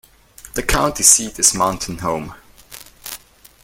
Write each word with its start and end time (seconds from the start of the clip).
The 0.55 0.63
county 0.63 1.03
seat 1.03 1.37
is 1.37 1.53
Mountain 1.53 1.99
Home. 1.99 2.33